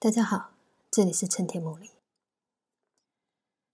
[0.00, 0.52] 大家好，
[0.92, 1.90] 这里是陈天梦里。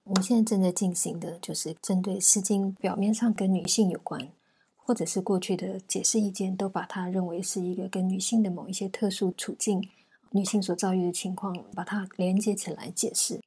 [0.05, 4.33] 我们现在正在进行的就是针对《诗经》表面上跟女性有关，
[4.75, 9.87] 或者是过去的解释意见都把它认为是一个跟女性的某一些特殊处境、
[10.31, 13.39] 女性所遭遇的情况，把它连接起来解释。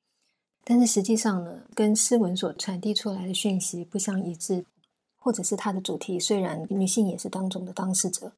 [0.63, 4.63] 但是实际上呢，跟诗文所传递出来的讯息不相一致，
[5.15, 8.33] 或者是它的主题虽然女性也是当中的当事者。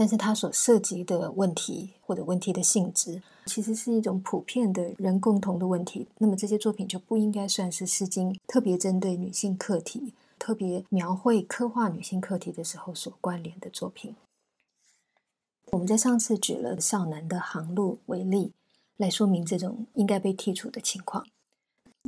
[0.00, 6.06] 但是它所涉及的问题或者问题的性质，其实是一种普遍的人共同的问题。
[6.18, 14.14] 那么这些作品就不应该算是《诗经》特别针对女性课题、特别描绘刻画女性课题的时候所关联的作品。
[15.72, 18.52] 我们在上次举了少男的《航路》为例，
[18.98, 21.26] 来说明这种应该被剔除的情况。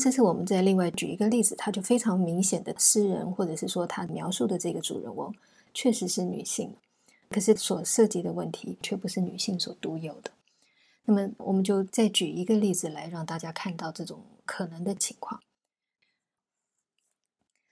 [0.01, 5.35] 这次我们再另外举一个例子，它就非常明显的诗人，或者是说他描述的这个主人翁，
[5.75, 6.73] 确实是女性。
[7.31, 10.33] 可是所涉及的问题却不是女性所独有的。
[11.05, 15.41] 那么，我们就再举一个例子来让大家看到这种可能的情况。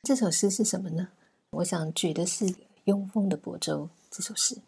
[0.03, 1.09] 这首诗是什么呢？
[1.51, 4.59] 我想举的是雍风的《亳州》这首诗。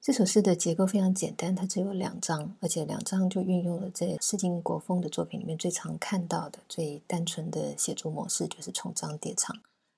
[0.00, 9.54] 这首诗的结构非常简单，它只有两章，而且两章就运用了在《诗经·国风》的作品里面最常看到的最单纯的写作模式，就是重章叠唱。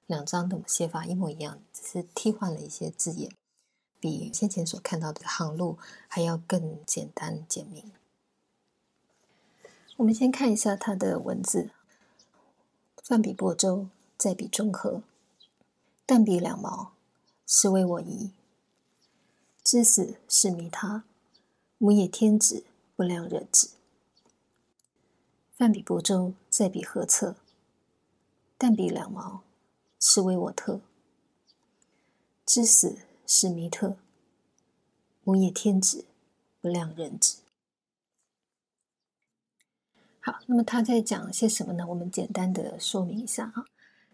[0.07, 3.31] 两章的写法一模一样，只是替换了一些字眼。
[4.03, 7.93] 比先前所看到的航路还要更简单简明。
[9.99, 11.71] 我们先看一下它的文字：
[13.05, 13.87] 泛比亳州，
[14.19, 15.05] 再比中和，
[16.05, 16.95] 但比两毛，
[17.47, 18.33] 是为我宜。
[19.63, 21.05] 知死是迷他，
[21.79, 22.65] 母也天子，
[22.97, 23.71] 不量人子。
[25.57, 27.37] 泛比亳州，再比河侧，
[28.59, 29.45] 但比两毛，
[30.01, 30.81] 是为我特。
[32.45, 32.99] 知死。
[33.35, 33.97] 史弥特，
[35.25, 36.05] 母也天子，
[36.61, 37.39] 不量人子。
[40.21, 41.87] 好，那么他在讲些什么呢？
[41.87, 43.65] 我们简单的说明一下哈。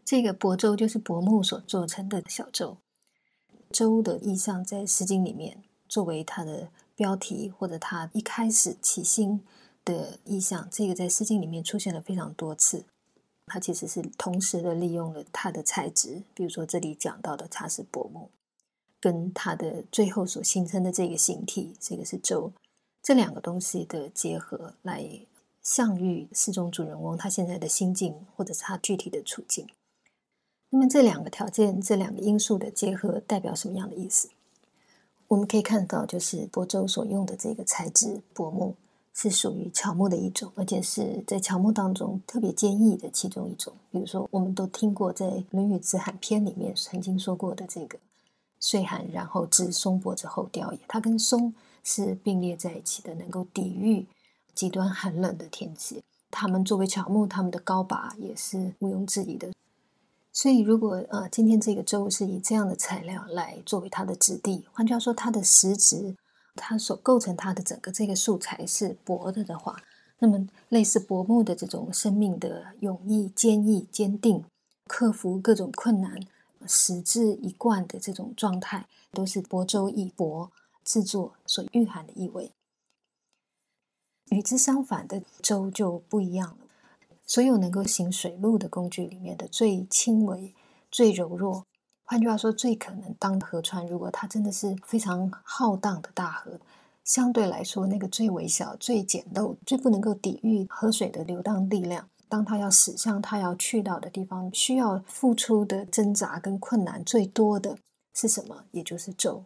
[0.04, 2.78] 这个亳州就是薄木所做成的小舟。
[3.72, 9.44] 舟的意象在《诗经》里面，作为它的标题或者它一开始起兴
[9.84, 12.84] 的意象，这个在《诗经》里面出现了非常多次。
[13.46, 18.30] 它其实是同时的利用了它的材质，比如说这里讲到的它是薄木。
[19.00, 22.52] 跟它的最后所形成的这个形体，这个是舟，
[23.02, 25.08] 这两个东西的结合，来
[25.62, 29.66] 象喻四中主人翁他现在的心境，或者是他具体的处境。
[30.70, 34.28] 那么这两个条件，这两个因素的结合，代表什么样的意思？
[35.28, 38.74] 我们可以看到，就是亳州所用的这个材质柏木，
[39.14, 43.72] 是属于乔木的一种，而且是在乔木当中特别坚毅的其中一种。
[43.90, 47.98] 比如说，我们都听过在《论语子罕篇》里面曾经说过的这个。
[48.60, 50.78] 岁寒，然后知松柏之后凋也。
[50.88, 51.54] 它跟松
[51.84, 54.06] 是并列在一起的，能够抵御
[54.54, 56.02] 极端寒冷的天气。
[56.30, 59.50] 它们作为乔木，它们的高拔也是毋庸置疑的。
[60.32, 66.14] 所以，如果呃今天这个周是以这样的材料来作为它的质地，换句话说，它的实质，
[66.54, 69.76] 它所构成它的整个这个素材是薄的的话，
[70.18, 74.44] 那么类似薄木的这种生命的勇毅、坚毅、坚定，
[74.86, 76.20] 克服各种困难。
[76.66, 80.50] 矢志一贯的这种状态，都是亳州以帛
[80.84, 82.52] 制作所蕴含的意味。
[84.30, 86.56] 与之相反的舟就不一样了。
[87.24, 90.54] 所有能够行水路的工具里面的最轻微、
[90.90, 91.66] 最柔弱，
[92.04, 93.86] 换句话说，最可能当河川。
[93.86, 96.58] 如果它真的是非常浩荡的大河，
[97.04, 102.08] 相对来说，那个最微小、最简陋、最不能够抵御河水的流荡力量。
[102.28, 107.78] 当他要驶向他要去到的地方，需要付出的挣扎跟困难最多的
[108.14, 108.64] 是什么？
[108.72, 109.44] 也就是舟。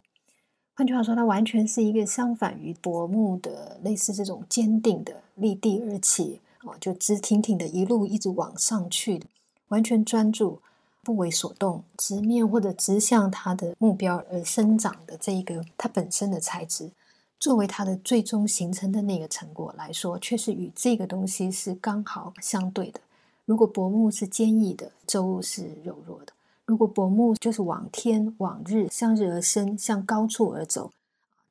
[0.75, 9.27] 换句话说，它完全是一个相反于薄暮的类似这种坚定的立地而起哦，就直挺挺的一路一直往上去的，
[9.67, 10.59] 完全专注、
[11.03, 16.89] 不为所动、直面或者直向它的目标而生长的这一个它本身的材质。
[17.43, 23.01] 作为它的最终形成的那个成果来说，却是与这个东西是刚好相对的。
[23.43, 26.31] 如果薄木是坚毅的，舟是柔弱的；
[26.63, 30.93] 如果薄木就是往天往日向日而生，向高处而走，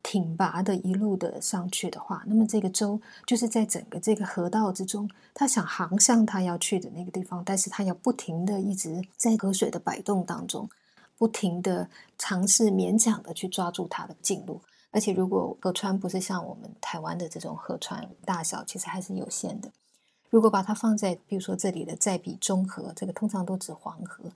[0.03, 10.67] 挺拔的一路的上去的话，那么这个舟就是在整个这个河道之中，他想航向他要去的那个地方，但是他要不停的一直在河水的摆动当中，
[11.19, 14.59] 不停的尝试勉强的去抓住它的进路。
[14.93, 19.73] 而且，如果河川不是像我们台湾的这种河川大小，其实还是有限的。
[20.29, 24.31] 如果把它放在，比如说这里的再比中河，这个通常都指黄河，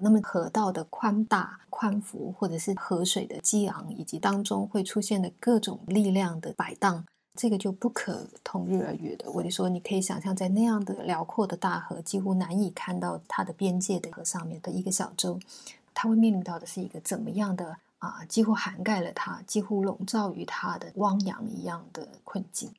[0.00, 9.28] 那么河道的宽大、宽幅，或者是河水的激昂，以及当中会出现的各种力量的摆荡，这个就不可同日而语的。
[9.32, 15.40] 我就说，你可以想象，在那样的辽阔的大河，几乎难以看到它的边界的河上面的一个小舟，
[15.92, 18.24] 它会面临到的是一个怎么样的啊？
[18.24, 22.72] 几乎涵盖了它，几乎笼罩于它的汪洋一样的困境。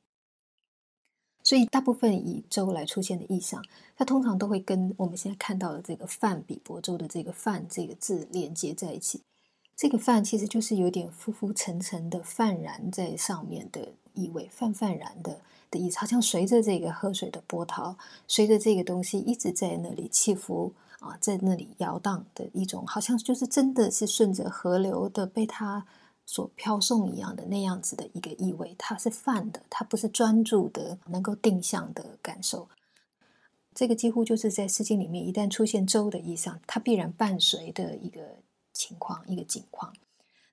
[1.42, 3.64] 所以，大部分以舟来出现的意象，
[3.96, 9.22] 它通常都会跟我们现在看到的这个“泛比伯舟”的这个“泛”这个字连接在一起。
[9.76, 15.40] 这个“泛”其实就是有点浮浮沉沉的泛然在上面的意味，泛泛然的
[15.72, 25.86] 的意思，好像随着这个河水的波涛，随着这个东西一直在那里起伏啊，在那里摇荡的一种，好像就是真的是顺着河流的被它
[26.26, 28.76] 所飘送一样的那样子的一个意味。
[28.78, 32.68] 它是泛的，它不是专注的，能够定向的感受。
[33.74, 38.40] 这个几乎就是在诗经里面，一旦出现舟的意象，它必然伴随的一个。
[38.72, 39.92] 情况一个景况，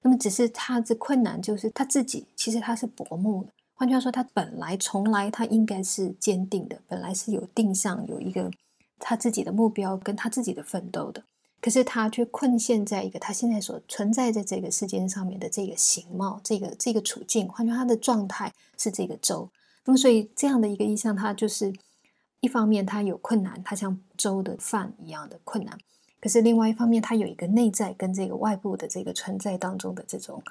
[0.02, 3.50] 那么只是他的困难就是他自己，其实他是薄暮的。
[3.75, 8.50] 换句话说，他本来从来他应该是坚定的，本来是有定向，有一个
[8.98, 11.22] 他自己的目标跟他自己的奋斗的。
[11.60, 17.48] 可是他却困陷在一个他现在所存在在这个世间上面的这个形貌，这个这个处境。
[17.48, 19.50] 换句话他的状态是这个舟。
[19.84, 21.72] 那么所以这样的一个意象，他就是
[22.40, 25.76] 一方面他有困难，他像舟的饭一样的困难。
[26.20, 30.42] 可是另外一方面，他有一个内在跟这个外部的这个存在当中的这种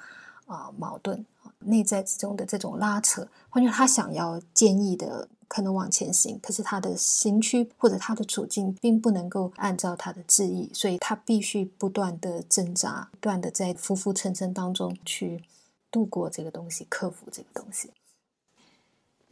[0.46, 1.24] 啊矛盾，
[1.60, 3.26] 内在之中的这种拉扯。
[3.48, 15.42] 换句话他想要坚毅的可能往前行，可是他的行区或者他的处境并不能够按照他的旨意，所以他必须不断的挣扎，不断的在浮浮沉沉当中去
[15.90, 17.90] 度过这个东西，克服这个东西。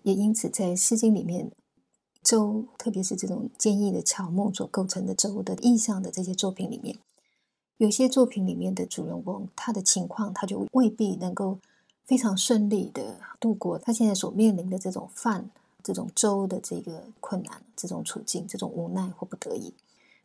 [0.03, 1.51] 也因此，在《诗经》里面。
[2.27, 6.97] 舟，特别是这种坚毅的乔木所构成的舟的意象的这些作品里面，
[7.77, 11.59] 有些作品里面的主人公，他的情况他就未必能够
[12.07, 15.51] 非常顺利的度过他现在所面临的这种泛
[15.85, 19.73] 这种舟的这个困难、这种处境、这种无奈或不得已。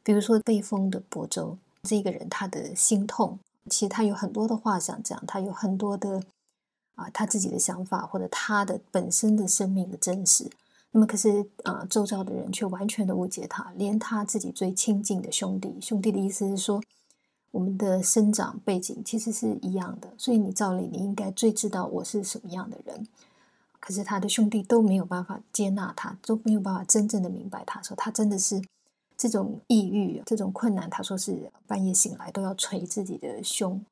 [0.02, 3.38] 比如说被封的亳州这个人，他的心痛，
[3.70, 6.24] 其实他有很多的话想讲，他有很多的
[6.96, 10.50] 啊他自己的想法，或者他的本身的生命的真实。
[10.92, 16.82] 那么，可是啊，周遭的人却完全的误解他，连他自己最亲近的兄弟，兄弟的意思是说，
[17.52, 23.08] 我们的生长背景其实是一样的，所以你照理你应该最知道我是什么样的人。
[23.90, 28.62] 可是他的兄弟都没有办法接纳他，都没有办法真正的明白他，说他真的是
[29.18, 30.88] 这种抑郁、这种困难。
[30.88, 33.84] 他说是半夜醒来都要捶自己的胸，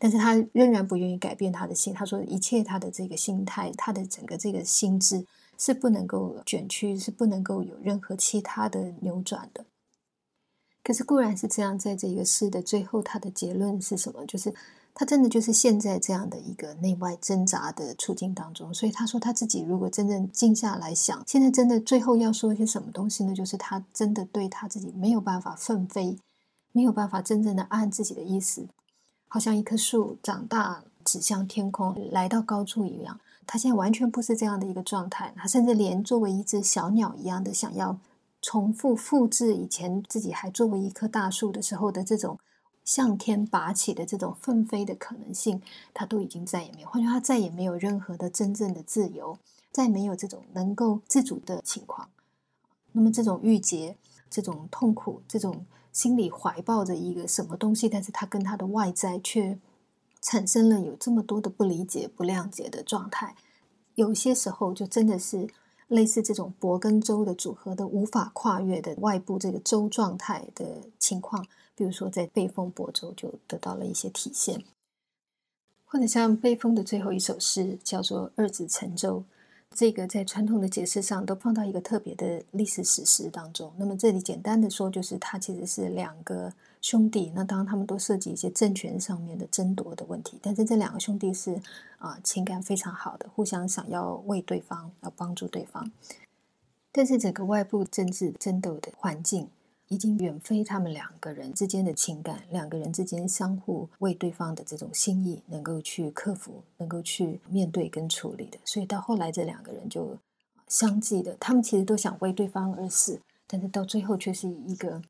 [0.00, 1.94] 但是他仍然不愿意改变他的心。
[1.94, 5.24] 他说一切他的这个心态，他的整个这个心智。
[5.58, 9.64] 是不能够卷曲，是不能够有任何其他的扭转的。
[10.84, 14.26] 可是固然是这样，在这个诗的最后，他的结论是什么？
[14.26, 14.52] 就是
[14.98, 18.72] 他真的就是现在这样的一个内外挣扎的处境当中。
[18.72, 23.34] 所以他说他自己如果真正静下来想，现在真的最后要说一些什么东西呢？
[23.34, 26.18] 就是他真的对他自己没有办法奋飞，
[26.72, 28.66] 没有办法真正的按自己的意思，
[29.28, 33.20] 好像一棵树长大指向天空，来到高处一样。
[33.46, 37.98] 他现在完全不是这样的一个状态，他甚至连作为一只小鸟一样的想要
[38.40, 42.38] 重复复制以前自己还作为一棵大树的时候的这种
[42.86, 45.60] 向天拔起的这种奋飞的可能性，
[45.92, 46.88] 他都已经再也没有。
[46.88, 49.38] 换句话说，他再也没有任何的真正的自由，
[49.70, 52.08] 再没有这种能够自主的情况。
[52.92, 53.94] 那么，这种郁结、
[54.30, 59.58] 这种痛苦、这种心里怀抱着一个什么东西，但是他跟他的外在却。
[60.22, 63.36] 产生了有这么多的不理解、不谅解的状态，
[63.94, 65.46] 有些时候就真的是
[65.86, 71.46] 类似这种铂跟周的组合的无法跨越的外部这个周状态的情况。
[71.76, 74.64] 比如说，在被风亳州就得到了一些体现，
[75.84, 79.20] 或者像被封的最后一首诗叫做《二子乘舟》，
[79.76, 83.72] 这个在传统的解释上都放到一个特别的历史史实当中。
[83.76, 86.52] 那么这里简单的说，就是它其实是两个。
[86.82, 91.60] 兄弟，那当然他们都涉及一些政权上面的争夺的问题，但是这两个兄弟是
[91.98, 95.90] 啊情感非常好的，互相想要为对方要帮助对方，
[96.92, 99.48] 但是整个外部政治争斗的环境
[99.88, 110.16] 已经远非他们两个人之间的情感，两个人之间相互为对方的这种心意能够去克服，能够去面对跟处理的，所以到后来这两个人就
[110.68, 115.02] 相继的，他们其实都想为对方而死，但是到最后却是一个。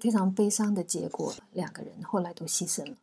[0.00, 2.96] 非常悲伤的结果，两个人后来都牺牲了，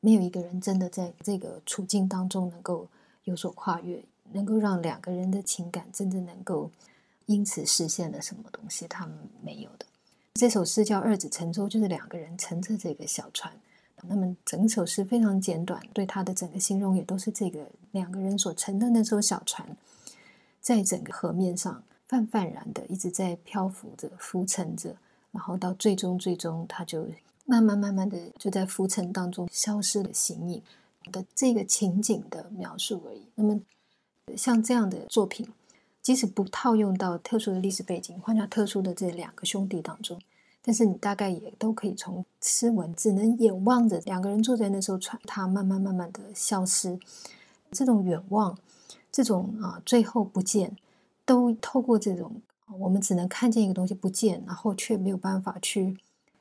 [0.00, 2.88] 没有一个人真的在这个处境当中能够
[3.22, 6.68] 有所跨越，能够让两个人的情感真正能够
[7.26, 9.86] 因此实现了什么东西，他们没有的。
[10.34, 13.52] 这首诗叫《二子乘舟》，就是两个人乘着这个小船。
[14.04, 19.76] 那么整首诗非常简短，对他的整个形容也都是这个两个人所乘的那艘小船。
[20.60, 24.96] 在整个河面上泛泛然的一直在漂浮着、浮沉着，
[25.30, 27.06] 然后到最终最终，它就
[27.44, 30.62] 慢慢慢慢的就在浮沉当中消失了形影
[31.12, 33.22] 的这个情景的描述而已。
[33.34, 33.60] 那么
[34.36, 35.46] 像这样的作品，
[36.02, 40.20] 即使不套用到特殊的历史背景，换到特殊的这两个兄弟当中。
[40.64, 46.98] 但是你大概也都可以从诗文，只能眼望着两个人坐在那艘船，它慢慢慢慢的消失。
[47.70, 48.58] 这种远望，
[49.10, 50.76] 这种啊最后不见，
[51.24, 52.42] 都透过这种
[52.78, 55.96] 我们只能看见一个东西不见，然后却没有办法去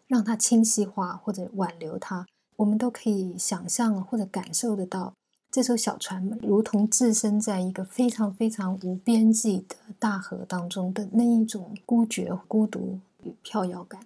[0.07, 2.27] 让它清晰化或者挽留它，
[2.57, 5.13] 我们都可以想象或者感受得到，
[5.51, 14.01] 这艘小船如同置身在一个非常非常无边际的大河当中的那一种孤绝、孤独与飘摇感。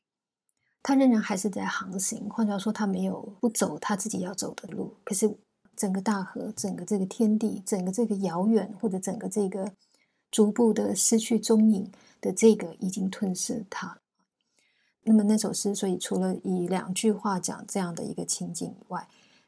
[0.82, 4.92] 他仍然还是在航行，换句话说，他没有不走他自己要走的路。
[5.04, 5.32] 可是，
[5.76, 9.72] 整个大河、整个这个天地、整个这个遥远，或者整个这个
[10.32, 14.00] 逐步的失去踪影的这个，已经吞噬他。
[15.04, 19.08] 那么那首诗，所以除了以两句话讲这样的一个情景以外，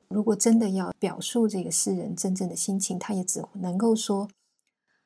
[0.09, 4.27] 如果真的要表述这个诗人真正的心情，他也只能够说：“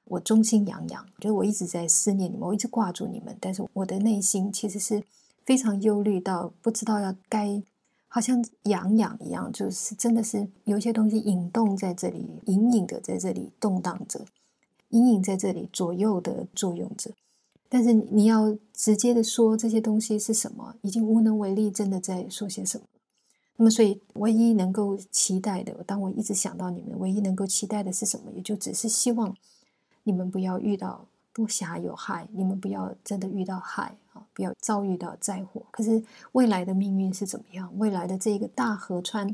[0.05, 5.03] 我忠心痒痒，觉得我一直在思念你们，我一直挂住你们，但是我的内心其实是。”
[5.43, 7.61] 非常忧虑到不知道要该，
[8.07, 14.23] 好像痒痒一样，就是真的是有一些东西引动在这里，隐隐的在这里动荡着，
[14.89, 17.11] 隐隐在这里左右的作用着。
[17.67, 22.85] 但是你要直接的说这些东西是什么，已经无能为力，真的在说些什么。
[23.57, 28.31] 那么，所以唯一能够期待的，当我一直想到你们，唯一能够期待的是什么？
[28.35, 29.35] 也就只是希望
[30.03, 31.05] 你们不要遇到。
[31.33, 34.21] 不暇有害，你们不要真的遇到害啊！
[34.33, 35.61] 不要遭遇到灾祸。
[35.71, 36.03] 可是
[36.33, 37.71] 未来的命运是怎么样？
[37.77, 39.33] 未来的这个大河川，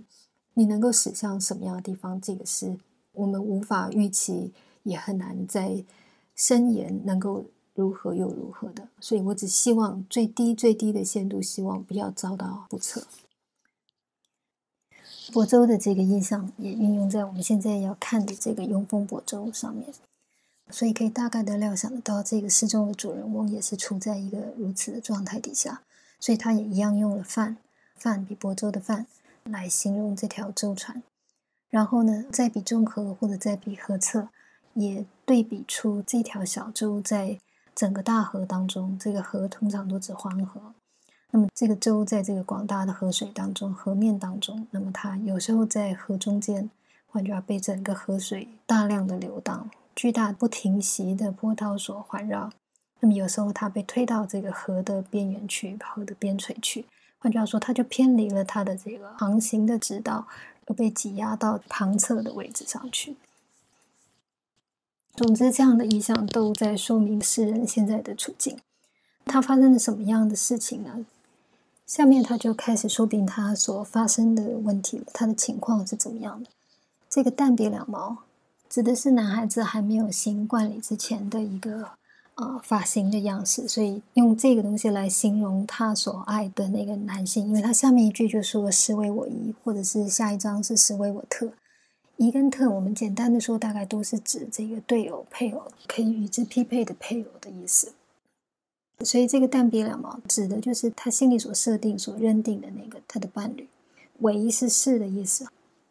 [0.53, 2.21] 你能够驶向什么样的地方？
[2.21, 2.77] 这个是
[3.13, 5.83] 我们无法预期，也很难在
[6.35, 8.87] 深言能够如何又如何的。
[8.99, 13.01] 所以我只希望最低最低的限度，希望不要遭到不测。
[15.31, 19.85] 亳州的这个印象也运用在我们现在要看的这个永丰亳州上面。
[20.69, 25.81] 所以可以大概的料想得到，这个诗中的主人翁也是处在一个如此的状态底下，
[26.19, 27.55] 所以他也一样用了“泛
[27.95, 29.07] ”，“泛”比亳州的“泛”
[29.45, 31.01] 来形容这条舟船。
[31.69, 34.27] 然后呢，再比中河或者再比河侧，
[34.73, 37.39] 也对比出这条小舟在
[37.73, 40.73] 整个大河当中，这个河通常都指黄河。
[41.31, 46.69] 那么这个舟在这个广大的河水当中、河面当中，那么它有时候在河中间，
[47.07, 49.69] 换句话被整个河水大量的流荡。
[49.95, 52.51] 巨大不停息的波涛所环绕，
[52.99, 56.85] 那么有时候它被推到这个河的边缘去，河的边陲去。
[57.17, 60.27] 换句话说，它就偏离了它的这个航行的直道，
[60.67, 63.17] 而被挤压到旁侧的位置上去。
[65.15, 68.59] 总之，这样的意象都在说明诗人现在的处境。
[69.25, 71.07] 他发生了什么样的事情呢？
[71.87, 76.49] 下面他就开始说明他所发生的问题了，他的情况是怎么样的？
[77.09, 78.17] 这个蛋别两毛。
[78.69, 81.91] 指的是男孩子还没有行冠礼之前的一个
[82.35, 91.49] 呃发型的样式，所以用这个东西来形容他所爱的那个男性，因为他下面一句就说“实为我宜”，或者是下一章是“实为我特”。
[92.17, 97.93] 宜跟特，我们简单的说，大概都是指这个对偶、配偶，可以与之匹配的配偶的意思。
[99.03, 103.67] 所以这个淡别两毛指的就是他心里所设定、所认定的那个他的伴侣。
[104.19, 105.47] 唯一是是的意思。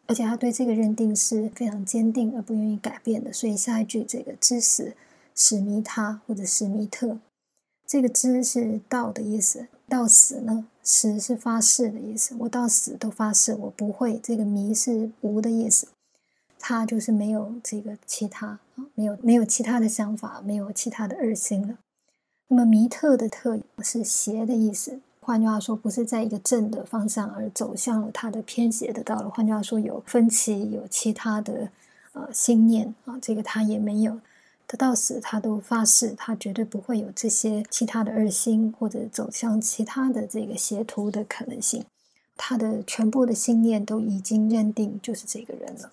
[0.08, 4.94] 而且他对这个认定是非常坚定而不愿意改变的，所以下一句这个“知死
[5.34, 7.18] 使弥他”或者“使弥特”，
[7.84, 14.20] 这个“知”是道的意思，到死呢“死”是发誓的意思，我到死都发誓我不会。
[14.22, 15.88] 这个“弥”是无的意思，
[16.60, 21.78] 他就是没有这个其他啊，没有没有其他的想法，没有其他的二心了。
[22.48, 25.00] 那么“弥特”的“特”是邪的意思。
[25.20, 29.28] 换句话说，不是在一个正的方向而走向了它的偏斜的道路。
[29.28, 31.70] 换句话说，有分歧，有其他的
[32.12, 34.20] 呃心念啊，这个他也没有。
[34.68, 41.84] 他到死，他都发誓，他绝对不会有这些其他的二心，或者走向其他的这个邪途的可能性。
[42.36, 45.90] 他的全部的心念都已经认定就是这个人了。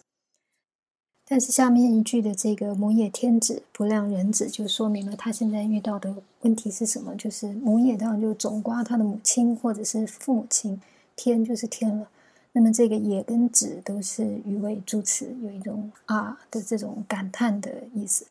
[1.26, 7.16] 但是下面一句的这个母也天子不量人子，就说明了他现在遇到的问题是什么？
[7.16, 10.80] 就是母也当然就总刮他的母亲或者是父母亲，
[11.16, 12.10] 天就是天了。
[12.52, 18.28] 那么这个也跟子都是语为助词，有一种啊的这种感叹的意思。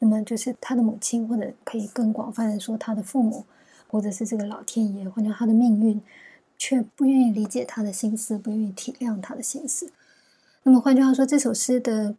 [0.00, 3.44] 那么就是他的母亲，或者可以更广泛的说他的父母，
[3.86, 6.02] 或者是这个老天爷，或者他的命运，
[6.58, 9.90] 却不愿意理解他的心思，不愿意体谅他的心思。
[10.64, 12.16] 那么换句话说，这首诗的。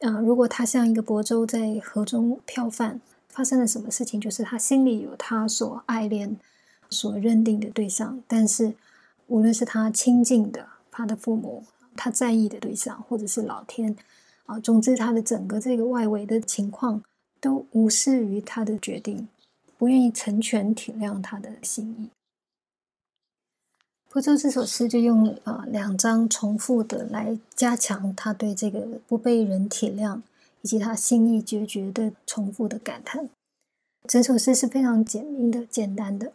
[0.00, 6.36] 啊，如果他像一个薄舟在河中漂泛，发生了什么事情，就是他心里有他所爱恋、
[6.90, 8.74] 所认定的对象，但是
[9.26, 11.64] 无论是他亲近的、他的父母、
[11.96, 13.96] 他在意的对象，或者是老天，
[14.44, 17.02] 啊，总之他的整个这个外围的情况
[17.40, 19.28] 都无视于他的决定，
[19.78, 22.10] 不愿意成全体谅他的心意。
[24.16, 30.22] 福州这首诗就用啊两张重复的来加强他对这个不被人体谅
[30.62, 33.28] 以及他心意决绝的重复的感叹。
[34.08, 36.32] 整首诗是非常简明的、简单的。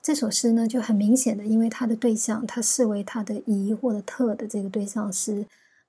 [0.00, 5.44] 这首诗呢就很明显的，因为他的对象，他视为他的疑或者特的这个对象是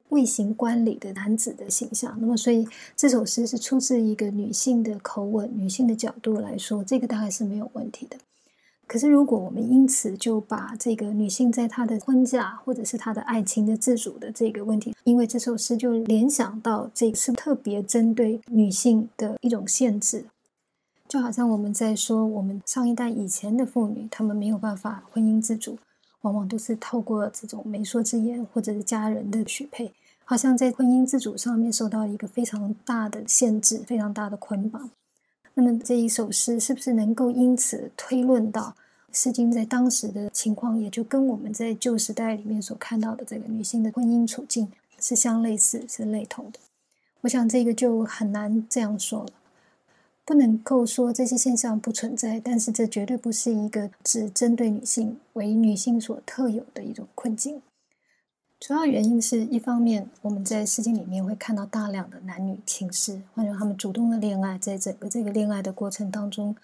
[0.10, 8.18] 未行观礼的男子的形象，那么所以这首诗是出自一个女性的口吻、女性的角度来说，这个大概是没有问题的。
[8.88, 20.24] 可是，如果我们因此就把这个女性在她的婚嫁或者是她的爱情的自主的这个问题，因为这首诗就联想到这是特别针对女性的一种限制，
[21.10, 25.78] 就好像我们在说我们上一代以前的妇女，她们没有办法婚姻自主，
[26.22, 29.92] 往往都是透过这种媒妁之言或者是家人的许配，
[30.24, 34.90] 好像在婚姻自主上面受到一个非常大的限制，非常大的捆绑。
[35.60, 38.62] 那么这一首诗是不是能够因此推论到
[39.12, 46.60] 《诗经》在当时的情况，也就跟我们在旧时代里面所看到的这个女性的婚姻处境是相类似、是类同的？
[47.22, 49.32] 我想这个就很难这样说了，
[50.24, 57.64] 不能够说这些现象不存在，但是这绝对不是一个只针对女性为女性所特有的一种困境。
[58.60, 66.56] 主要原因是一方面，我们在诗经里面会看到大量的男女情事，或者他们主动的恋爱，在整个这个恋爱的过程当中，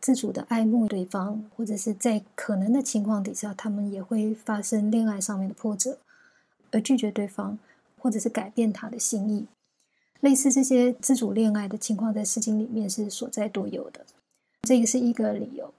[0.00, 5.98] 自主的爱慕对方，或者是在可能的情况底下，他们也会发生恋爱上面的波折，
[6.70, 7.58] 而拒绝对方，
[7.98, 9.46] 或者是改变他的心意。
[10.20, 14.06] 类似这些自主恋爱的情况，在诗经里面是所在多有的，
[14.62, 15.72] 这个是一个理由。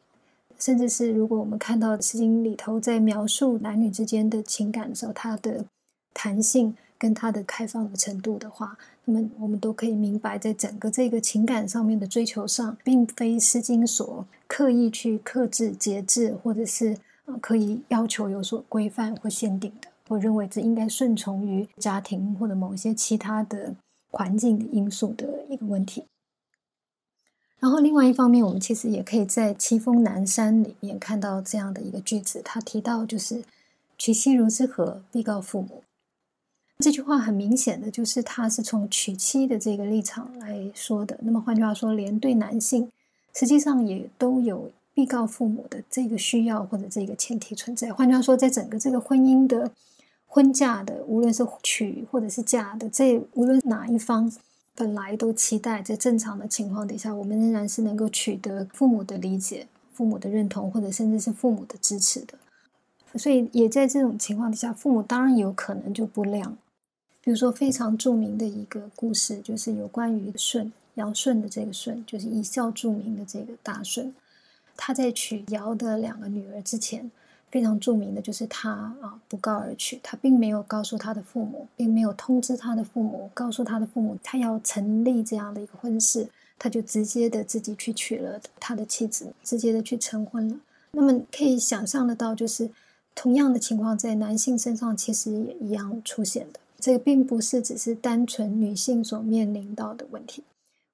[0.58, 5.66] 甚至是，如果我们看到《诗经》里头在描述男女之间的情感的时候，它的
[6.14, 19.90] 弹性跟它的开放的程度的话，那么我们都可以明白，在整个这个情感上面的追求上，并非《诗经》所刻意去克制、节制，或者是呃可以要求有所规范或限定的。
[20.08, 23.74] 我认为这应该顺从于家庭或者某些其他的
[24.12, 26.06] 环境的因素的一个问题。
[27.60, 33.44] 然后，另外一方面，我们其实也可以在《凄风南山》里面看到这样的一个句子，他提到就是
[33.98, 35.82] “娶妻如之何，必告父母”。
[36.80, 41.18] 这句话很明显的就是他是从娶妻的这个立场来说的。
[41.24, 42.92] 那么换句话说，连对男性
[43.34, 47.92] 实际上也都有必告父母的这个需要或者这个前提存在。
[47.92, 49.72] 换句话说，在整个这个婚姻的
[50.28, 54.32] 婚嫁的，无论是娶或者是嫁的，这无论哪一方。
[54.76, 62.38] 本来都期待在正常的情况底下，我们仍然是能够取得父母的理解、父母的认同，或者甚至是父母的支持的。
[63.18, 66.52] 所以，也在这种情况底下，父母当然有可能就不谅。
[67.22, 74.14] 比如说，非常著名的一个故事，就是有关于舜，尧舜的这个舜，就是以孝著名的这个大舜，
[74.76, 77.10] 他在娶尧的两个女儿之前。
[77.56, 78.70] 非常著名的就是他
[79.02, 79.98] 啊，不告而娶。
[80.04, 86.28] 他并没有告诉他的父母，并没有通知他的父母，告诉他的父母他要成立这样的一个婚事，
[86.60, 90.58] 他就直接的自己去娶了他的妻子，直接的去成婚了。
[90.92, 92.70] 那么可以想象得到，就是
[93.16, 96.60] 同样的情况在男性身上其实也一样出现的。
[96.78, 100.44] 这个并不是只是单纯女性所面临到的问题。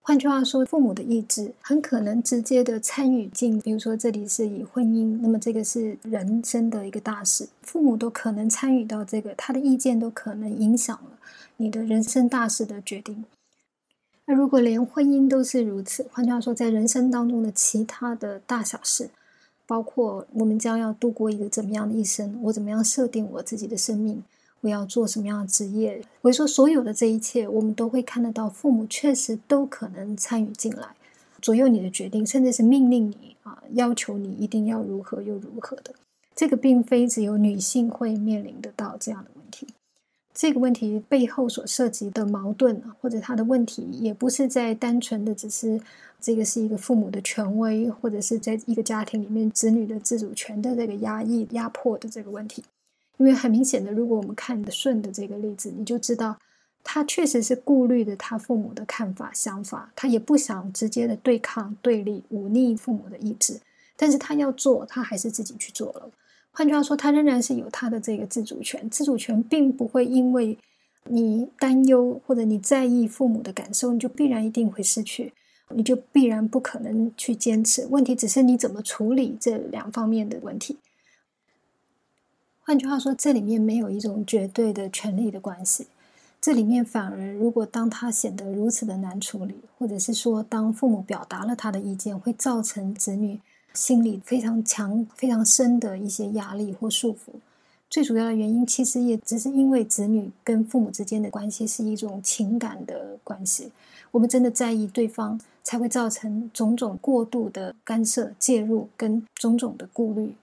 [0.03, 11.19] 换句话说，父母的意志很可能直接的参与进，比如说这里是以婚姻，那么这个是人生的一个大事，父母都可能参与到这个，他的意见都可能影响了
[11.57, 13.23] 你的人生大事的决定。
[14.25, 19.11] 那如果连婚姻都是如此，换句话说，在人生当中的其他的大小事，
[19.67, 24.23] 包括我们将要度过一个怎么样的一生，我怎么样设定我自己的生命。
[24.61, 26.01] 我要做什么样的职业？
[26.21, 30.87] 我说所有的这一切，我们都会看得到，父母确实都可能参与进来，
[31.41, 35.93] 左右你的决定，甚至是命令你啊，要求你一定要如何又如何的。
[36.35, 39.67] 这个并非只有女性会面临得到这样的问题。
[40.33, 45.79] 这个问题背后所涉及的矛盾，或者他的问题，也不是在单纯的只是
[46.21, 52.63] 这个是一个父母的权威，或者是在一个家庭里面子女的自主权的这个压抑、压迫的这个问题。
[53.21, 56.35] 因为很明显的，如果我们看舜的这个例子，你就知道
[56.83, 63.61] 他确实是顾虑的他父母的看法、想法，他也不想直接的对抗、对立、忤逆父母的意志，
[63.95, 66.09] 但是他要做，他还是自己去做了。
[66.49, 70.57] 换句话说，他仍然是有他的这个自主权，自主权并不会因为
[71.03, 75.31] 你担忧或者你在意父母的感受，你就必然一定会失去，
[75.69, 77.85] 你就必然不可能去坚持。
[77.91, 80.77] 问题只是你怎么处理这两方面的问题。
[82.63, 85.87] 换句话说，这里面没有一种绝对的权利的关系。
[86.39, 93.39] 这里面反而，如果当他显得如此的难处理，或者是说，当父母表达了他的意见，会造成子女
[93.73, 97.33] 心里非常强、非常深的一些压力或束缚。
[97.89, 103.71] 最主要的原因，其实也只是因为子女跟父母之间的关系是一种情感的关系。
[104.11, 110.33] 我们真的在意对方，才会造成种种过度的干涉、介入跟种种的顾虑。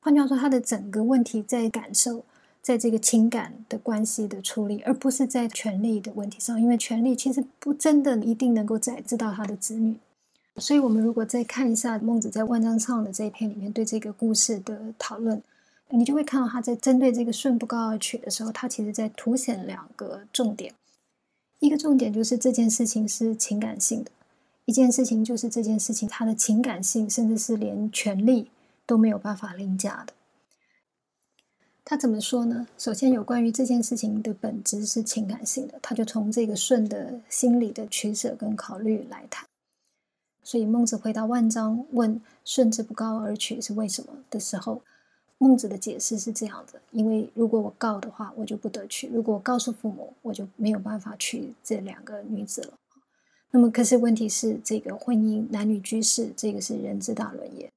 [0.00, 2.24] 换句话说，他的整个问题在感受，
[2.62, 6.60] 在这个情感的关系的处理，而不是在权力的问题上。
[6.60, 9.96] 因为权力其实不真的一定能够在知道他的子女。
[10.56, 15.42] 所以，我们如果再看一下孟子在《万章上》的这一篇里面对这个故事的讨论。
[15.92, 20.72] 你就会看到他在针对这个顺不告而取的时候，他其实在凸显两个重点。
[21.58, 24.10] 一个重点就是这件事情是情感性的，
[24.66, 28.48] 一件事情就是这件事情它的情感性，甚至是连权力
[28.90, 30.12] 都没有办法凌驾的。
[31.84, 32.66] 他怎么说呢？
[32.76, 39.46] 首先，有关于这件事情的本质是情感性的，他就从这个顺的心理的取舍跟考虑来谈。
[40.42, 44.82] 所以，孟子回答万章问顺之不告而取是为什么的时候。
[45.38, 52.74] 孟子的解释是这样的：因为如果我告的话，我就不得娶；如果我告诉父母，我就没有办法娶这两个女子了。
[53.50, 57.70] 那么，可是问题是，这个婚姻男女居士，这个是人之大伦也。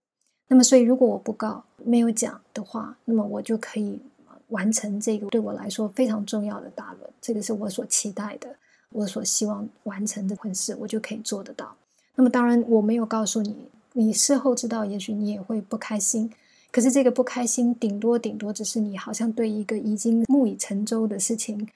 [0.53, 3.99] 那么，所以如果我不告，没有讲的话，那么我就可以
[4.49, 7.11] 完成这个对我来说非常重要的大伦。
[7.19, 8.55] 这个是我所期待的，
[8.91, 11.75] 我所希望完成的婚事，我就可以做得到。
[12.13, 16.31] 那么，当然我没有告诉你，你事后知道，也许你也会不开心。
[16.71, 21.67] 可是这个不开心，顶多顶多只是你好像对一个已经木已成舟的事情，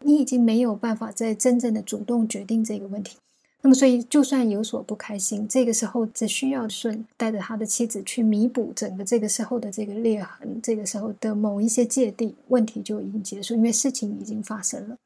[0.00, 3.16] 你已经没有办法再真正的主动决定这个问题。
[3.60, 14.96] 那么，所以就算有所不开心，这个时候只需要舜带着他的妻子去弥补整个这个时候的这个裂痕，这个时候的某一些芥蒂，问题就已经结束，因为事情已经发生了。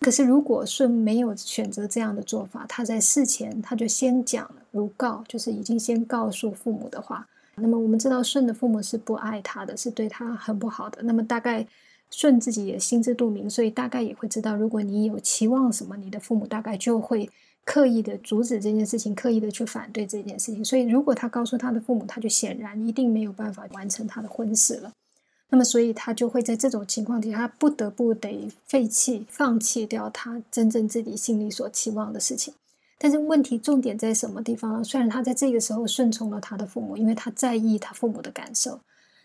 [0.00, 7.28] 可是如果舜没有选择这样的做法，他在事前他就先讲如告，就是已经先告诉父母的话。
[7.54, 11.00] 那么我们知道舜的父母是不爱他的，是对他很不好的。
[11.02, 11.64] 那么大概
[12.10, 17.30] 舜自己也心知肚明，所以大概也会知道，如果你有期望什么，你的父母大概就会
[17.64, 20.64] 刻意的阻止这件事情，刻意的去反对这件事情。
[20.64, 24.92] 所以如果他告诉他的父母，他就显然一定没有办法完成他的婚事了。
[25.48, 32.54] 那么所以他就会在这种情况底下，他不得不得废弃、放弃掉他真正自己心里所期望的事情。
[32.98, 34.84] 但是问题重点在什么地方呢？
[34.84, 38.80] 虽然他在这个时候顺从了他的父母，因为他在意他父母的感受，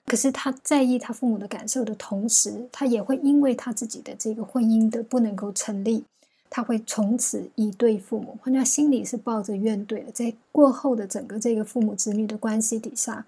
[0.06, 6.04] 可是他在意他父母的感受的同时，他也会因为他自己的这个婚姻的不能够成立，
[6.50, 10.12] 他会从此以对父母，或者心里是抱着怨怼的。
[10.12, 13.26] 在过后的整个这个父母子女的关系底下，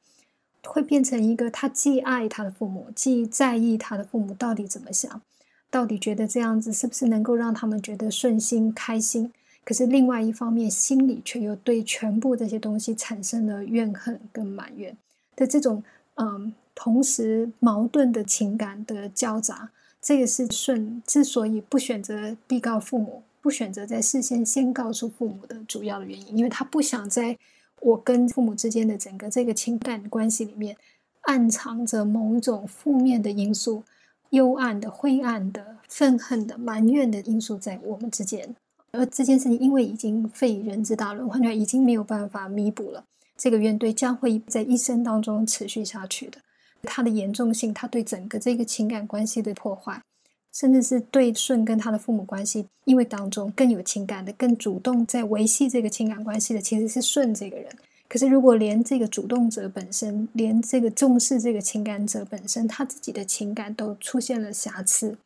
[0.63, 5.21] 会变成一个他既爱他的父母，既在意他的父母到底怎么想，
[5.69, 9.32] 到底觉得这样子是不是能够让他们觉得顺心开心。
[9.63, 14.97] 可是另外一方面，心里却又对全部这些东西产生了怨恨跟埋怨
[15.36, 15.84] 的这种
[16.15, 19.69] 嗯，同时矛盾的情感的交杂，
[20.01, 27.38] 这个是舜之所以不选择必告父母，不选择在事先先告诉父母的主要的原因，因为他不想在
[27.81, 30.75] 我跟父母之间的整个这个情感关系里面
[31.21, 33.83] 暗藏着某种负面的因素、
[34.29, 38.55] 幽暗的、灰暗的、愤恨的、埋怨的因素在我们之间。
[38.91, 43.03] 而这件事情，因为已经废人之大论，换句话已经没有办法弥补了。
[43.38, 46.39] 这个怨怼将会在一生当中持续下去的。
[46.83, 50.01] 它的严重性，它对整个这个情感关系的破坏，
[50.53, 57.71] 甚至是对舜跟他的父母关系，因为当中更有情感的、更主动在维系这个情感关系的，其实是舜这个人。
[58.07, 65.17] 可是，如果连这个主动者本身，连这个重视这个情感者本身，他自己的情感都出现了瑕疵。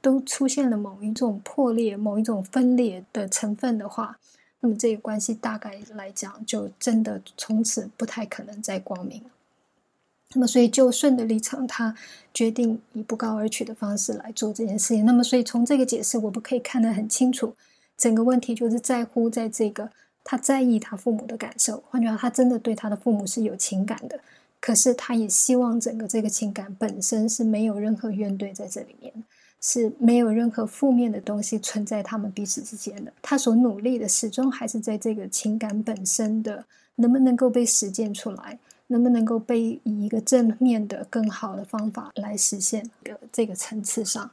[0.00, 4.18] 都出现了某一种破裂、某一种分裂的成分的话，
[4.58, 9.22] 那么这个关系大概来讲，就真的从此不太可能再光明。
[10.34, 11.94] 那么，所以就舜的立场，他
[12.32, 15.04] 决定以不告而取的方式来做这件事情。
[15.04, 17.54] 那么，所以从这个解释，我们可以看得很清楚，
[17.96, 19.90] 整个问题就是在乎在这个
[20.24, 24.18] 他在意他父母的感受，换句话，他真的对他的父母是有情感的。
[24.60, 29.12] 可是，他也希望整个这个情感本身是没有任何怨怼在这里面。
[29.64, 33.12] 是没有任何负面的东西存在他们彼此之间的。
[33.22, 36.64] 他所努力的始终还是在这个情感本身的
[36.96, 38.58] 能不能够被实践出来，
[38.92, 44.30] 能不能够被以一个正面的、更好的方法来实现的这个层次上。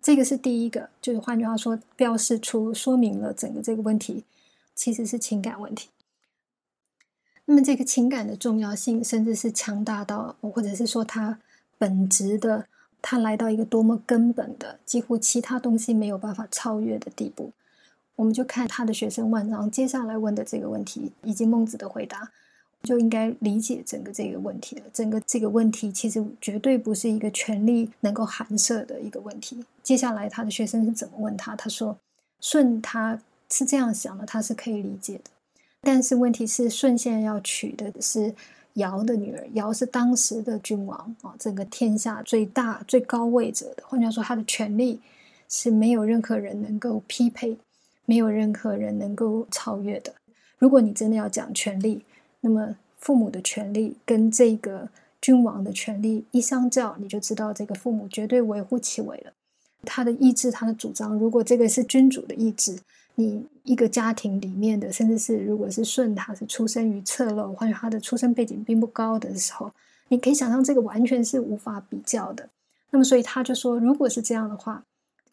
[0.00, 4.24] 这个是第一个，就是换句话说，标示出说明了整个这个问题
[4.74, 5.88] 其实是情感问题。
[7.46, 11.40] 那么这个情感的重要性，甚至是强大到，或者是说它
[11.76, 12.66] 本质的，
[13.02, 17.52] 它来到一个多么根本的，几乎其他东西没有办法超越的地步。
[18.16, 22.30] 我们就看他的学生万章接下来问的这个问题，以及孟子的回答。
[22.82, 24.82] 就应该理解整个这个问题了。
[24.92, 29.64] 整个这个问题其实绝对不是一个权力能够含摄的一个问题。
[29.82, 31.56] 接下来他的学生是怎么问他？
[31.56, 31.96] 他说
[32.40, 35.30] ：“舜他是这样想的，他是可以理解的。
[35.80, 38.34] 但是问题是，舜现在要娶的是
[38.74, 43.82] 尧的女儿，尧是当时的君王啊，整个天下最大最高位者的。
[43.86, 45.00] 换句话说，他的权力
[45.48, 47.56] 是没有任何人能够匹配，
[48.04, 50.12] 没有任何人能够超越的。
[50.58, 52.04] 如果你真的要讲权力，
[52.40, 54.88] 那么，父母的权利跟这个
[55.20, 59.32] 君王的权利一相较，你就知道这个父母绝对微乎其为了。
[59.84, 62.78] 他的意志，他的主张，如果这个是君主的意志，
[63.16, 69.72] 你一个家庭里面的，甚至是如果是舜，他是出生于侧漏，或者他的出生背景并不高的时候，
[70.08, 72.48] 你可以想象这个完全是无法比较的。
[72.90, 74.84] 那么，所以他就说，如果是这样的话，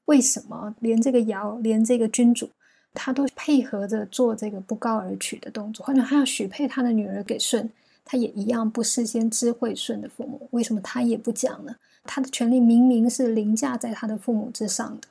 [0.06, 2.50] 为什么连这个尧，连这个君主？
[2.96, 7.70] 他都配合着做这个不告而取的动作，或者他要许配他的女儿给舜，
[8.04, 10.48] 他也一样不事先知会舜的父母。
[10.52, 11.76] 为什么他也不讲呢？
[12.04, 15.08] 他的权利明明是凌驾在他的父母之上的。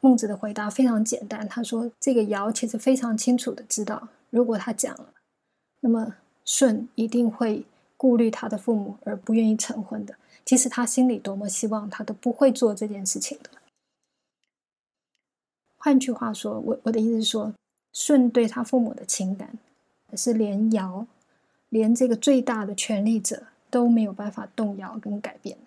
[0.00, 5.06] 孟子的回答非常简单，他说：“这个尧其实非常清楚的知道，如果他讲了，
[5.80, 7.64] 那么舜一定会
[7.96, 13.48] 顾虑他的父母而不愿意成婚的，即使他心里多么希望，他都不会做这件事情的。”
[15.84, 17.52] 换句话说，我我的意思是说，
[17.92, 19.58] 舜对他父母的情感，
[20.16, 21.06] 是连尧，
[21.68, 25.58] 连这个最大的权力者都没有办法动摇跟改变。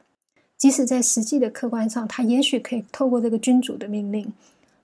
[0.58, 4.34] 即使在实际的客观上，他也许可以透过这个君主的命令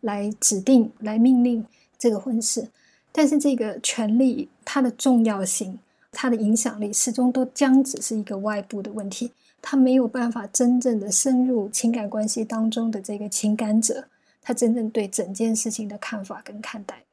[0.01, 1.65] 来指定、来命令
[1.97, 2.67] 这个婚事，
[3.11, 5.79] 但是这个权力它的重要性、
[6.11, 9.31] 它的影响力，始终都将只是一个外部的问题，
[9.63, 14.05] 他没有办法真正的深入情感关系当中的这个情感者。
[14.43, 17.03] 他真正对整件事情的看法跟看待，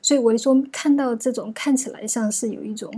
[0.00, 2.90] 所以我就说，看到这种看起来像是有一种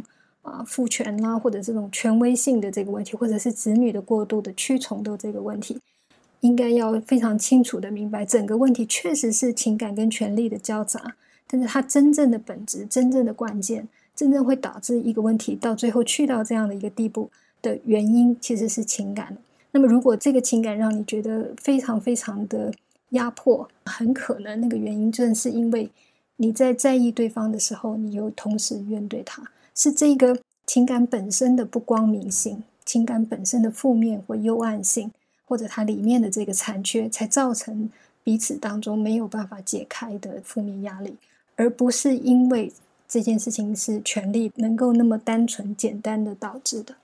[0.43, 5.81] 啊父权啦，或者这种权威性的这个问题，或者是子女的过度的屈从的这个问题，
[6.41, 11.17] 应该要非常清楚的明白，整个问题确实是情感跟权力的交杂，
[11.49, 19.37] 但是它真正的本质、真正的关键、真正会导致一个问题到最后去到这样的一个地步的原因，其实是情感。
[19.73, 22.73] 那么，如果这个情感让你觉得非常非常的，
[23.11, 25.91] 压迫很可能那个原因正是因为
[26.37, 29.43] 你在在意对方的时候，你又同时怨对他，
[29.75, 35.11] 是这个情感本身的不光明性，情感本身的负面或幽暗性，
[35.45, 37.91] 或者它里面的这个残缺，才造成
[38.23, 41.17] 彼此当中没有办法解开的负面压力，
[41.57, 42.73] 而不是因为
[43.09, 46.95] 这件事情是权力能够那么单纯简单的导致的。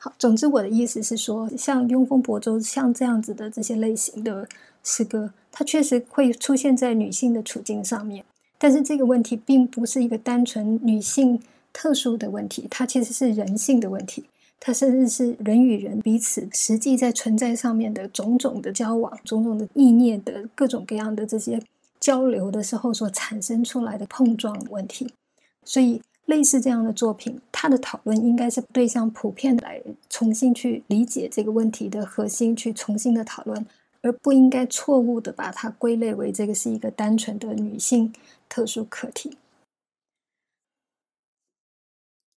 [0.00, 4.48] 好，总之我的意思是说，像《雍风伯州》像这样子的这些类型的
[4.84, 8.24] 诗歌，它确实会出现在女性的处境上面。
[8.58, 14.24] 但是这个问题并不是一个单纯女性特殊的问题，它其实是人性的问题，
[14.60, 21.60] 它甚至是人与人彼此实际在存在上面的种种的交往、种种的意念的各种各样的这些
[21.98, 25.12] 交流的时候所产生出来的碰撞问题。
[25.64, 26.00] 所以。
[26.28, 33.64] 类似这样的作品，它的讨论应该是对象普遍来重新去理解这个问题的核心，去重新的讨论，
[34.02, 38.12] 而不应该错误的把它归类为这个是一个单纯的女性
[38.46, 39.38] 特殊课题。